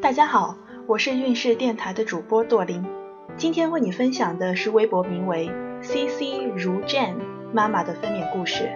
[0.00, 0.56] 大家好，
[0.86, 2.84] 我是运势电台的主播朵琳，
[3.36, 5.50] 今天为你分享的是微博名为
[5.82, 7.16] “cc 如 jan
[7.52, 8.70] 妈妈的分娩故事。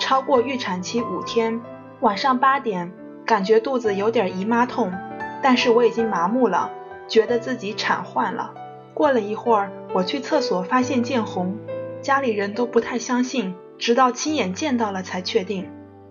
[0.00, 1.60] 超过预产期五天，
[2.00, 2.92] 晚上八点，
[3.24, 4.92] 感觉肚子有点姨妈痛，
[5.40, 6.72] 但是我已经麻木了，
[7.06, 8.52] 觉得自己产患了。
[8.92, 11.56] 过了一会儿，我去厕所发现见红，
[12.02, 15.70] 家里人都不太相信，直到亲眼见到了才确定。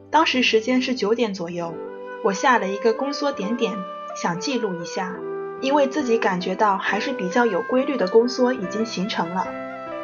[0.10, 1.74] 当时时间是九点左右。
[2.22, 3.78] 我下了一个宫缩点点，
[4.14, 5.16] 想记录一下，
[5.62, 9.48] 因为自己感觉到还是比较有规律的宫缩已经形成了，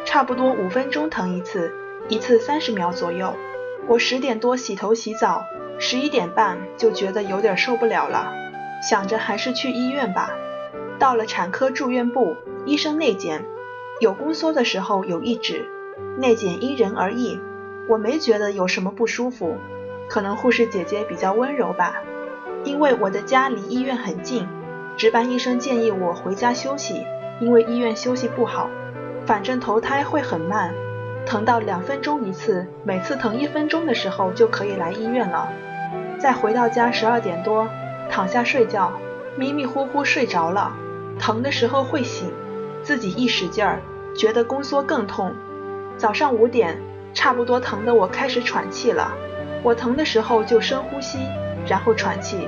[0.05, 1.73] 差不多五分钟疼一次，
[2.07, 3.35] 一次三十秒左右。
[3.87, 5.43] 我十点多洗头洗澡，
[5.77, 8.33] 十一点半就觉得有点受不了了，
[8.89, 10.31] 想着还是去医院吧。
[10.97, 13.45] 到了产科住院部，医生内检，
[13.99, 15.69] 有宫缩的时候有一指，
[16.17, 17.41] 内检因人而异，
[17.89, 19.57] 我没觉得有什么不舒服。
[20.07, 21.95] 可能护士姐姐比较温柔吧，
[22.65, 24.47] 因为我的家离医院很近，
[24.97, 27.05] 值班医生建议我回家休息，
[27.39, 28.69] 因为医院休息不好。
[29.25, 30.73] 反正头胎会很慢，
[31.25, 35.47] 疼到两分钟一次，每次疼一分钟的时候就可以来医院了。
[36.19, 37.67] 再回到家十二点多，
[38.09, 38.91] 躺下睡觉，
[39.35, 40.75] 迷迷糊糊睡着了，
[41.19, 42.31] 疼的时候会醒，
[42.81, 43.79] 自己一使劲儿，
[44.15, 45.33] 觉得宫缩更痛。
[45.97, 46.79] 早上五点，
[47.13, 49.13] 差不多疼的我开始喘气了。
[49.63, 51.19] 我疼的时候就深呼吸，
[51.67, 52.47] 然后喘气。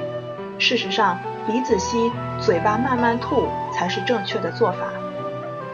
[0.60, 4.88] 事实上，鼻子吸，嘴巴慢慢吐才是正确的做法。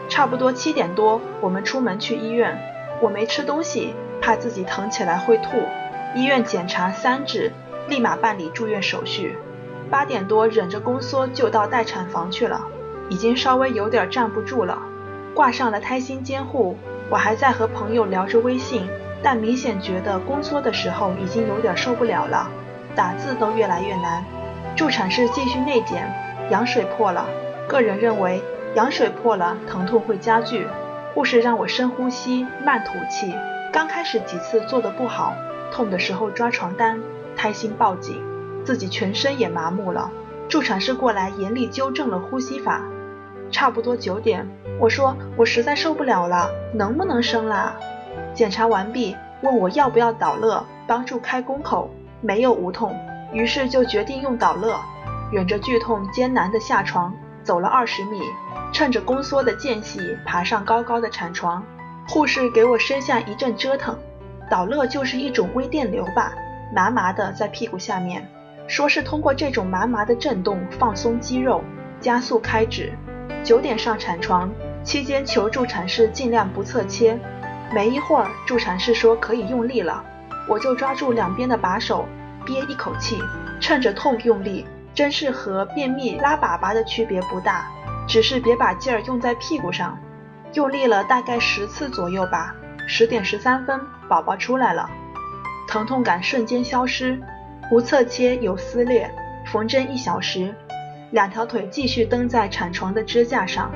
[0.08, 2.58] 差不多七点多，我们出门去医院。
[3.00, 5.50] 我没吃东西，怕自己疼起来会吐。
[6.14, 7.52] 医院检查三指，
[7.88, 9.38] 立马办理住院手续。
[9.90, 12.60] 八点多，忍着宫缩就到待产房去了，
[13.08, 14.78] 已经稍微有点站不住了，
[15.34, 16.76] 挂上了胎心监护。
[17.10, 18.88] 我还在和朋友聊着微信。
[19.26, 22.46] 但明显觉得宫缩的时候已经有点受不了了，
[22.94, 24.24] 打字都越来越难。
[24.76, 26.12] 助产士继续内检，
[26.50, 27.26] 羊水破了。
[27.68, 28.42] 个人认为
[28.74, 30.66] 羊水破了，疼痛会加剧。
[31.14, 33.34] 护士让我深呼吸，慢吐气。
[33.72, 35.32] 刚开始几次做的不好，
[35.72, 37.00] 痛的时候抓床单，
[37.36, 38.20] 胎心抱紧，
[38.64, 40.10] 自己全身也麻木了。
[40.48, 42.82] 助产士过来严厉纠正了呼吸法。
[43.50, 44.48] 差不多九点，
[44.80, 47.74] 我说我实在受不了了，能不能生啦？
[48.34, 51.88] 检查完毕，问我要不要导乐帮助开宫口，
[52.24, 52.98] 没有无痛，
[53.34, 54.80] 于是就决定用导乐，
[55.30, 58.18] 忍着剧痛艰难的下床，走了二十米，
[58.72, 61.62] 趁着宫缩的间隙爬上高高的产床，
[62.08, 63.98] 护士给我身下一阵折腾，
[64.48, 66.32] 导乐就是一种微电流吧，
[66.74, 68.26] 麻麻的在屁股下面，
[68.66, 71.62] 说是通过这种麻麻的震动放松肌肉，
[72.00, 72.90] 加速开指。
[73.42, 74.50] 九点上产床，
[74.82, 77.18] 期间求助产士尽量不侧切。
[77.74, 80.02] 没一会儿，助产士说可以用力了，
[80.48, 82.06] 我就抓住两边的把手，
[82.44, 83.18] 憋一口气，
[83.60, 87.66] 趁着痛用力，真是和便秘拉粑粑的区别不大，
[88.06, 89.98] 只是别把劲儿用在屁股上。
[90.52, 92.54] 用力了大概十次左右吧。
[92.86, 94.88] 十点十三分，宝宝出来了，
[95.66, 97.18] 疼痛感瞬间消失，
[97.70, 99.10] 无侧切有撕裂，
[99.50, 100.54] 缝针一小时，
[101.10, 103.72] 两条腿继续蹬在产床的支架上。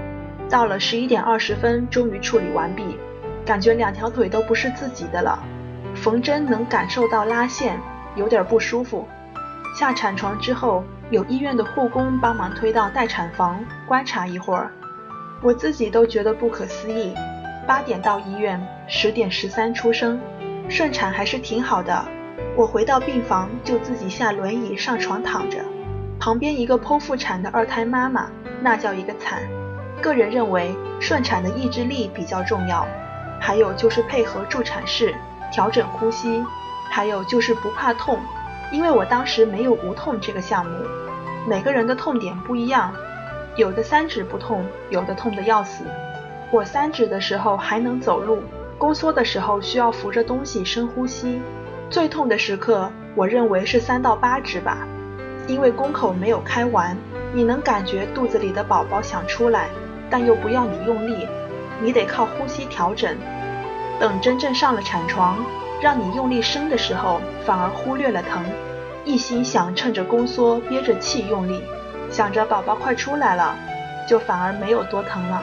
[0.50, 2.98] 到了十一点二十分，终于处理完毕。
[3.46, 5.42] 感觉两条腿都不是自己的了，
[5.94, 7.78] 缝针能感受到拉线，
[8.14, 9.06] 有点不舒服。
[9.78, 14.70] 下产床之后，有医院的护工帮忙推到待产房观察一会儿，
[15.42, 17.14] 我自己都觉得不可思议。
[17.66, 20.20] 八点到医院，十点十三出生，
[20.68, 22.04] 顺产还是挺好的。
[22.56, 25.58] 我回到病房就自己下轮椅上床躺着，
[26.18, 28.28] 旁边一个剖腹产的二胎妈妈，
[28.60, 29.40] 那叫一个惨。
[30.00, 32.86] 个人认为顺产的意志力比较重要。
[33.40, 35.14] 还有就是配合助产士
[35.52, 36.44] 调整呼吸，
[36.90, 38.18] 还有就是不怕痛，
[38.70, 40.70] 因为我当时没有无痛这个项目。
[41.46, 42.92] 每个人的痛点不一样，
[43.56, 45.84] 有的三指不痛，有的痛得要死。
[46.50, 48.42] 我三指的时候还能走路，
[48.78, 51.40] 宫缩的时候需要扶着东西深呼吸。
[51.90, 54.86] 最痛的时刻，我认为是三到八指吧，
[55.46, 56.96] 因为宫口没有开完，
[57.32, 59.68] 你能感觉肚子里的宝宝想出来，
[60.10, 61.26] 但又不要你用力。
[61.80, 63.16] 你得靠呼吸调整，
[64.00, 65.44] 等真正上了产床，
[65.80, 68.44] 让你用力生的时候，反而忽略了疼，
[69.04, 71.62] 一心想趁着宫缩憋着气用力，
[72.10, 73.56] 想着宝宝快出来了，
[74.08, 75.42] 就反而没有多疼了。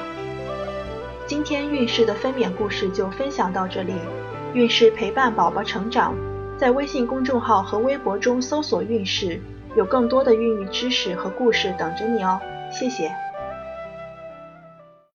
[1.28, 3.94] 今天孕势的分娩故事就分享到这里，
[4.54, 6.16] 孕势陪伴宝宝成长，
[6.58, 9.42] 在微信公众号和微博中搜索“孕势”，
[9.76, 12.40] 有更多的孕育知识和故事等着你哦，
[12.72, 13.12] 谢谢。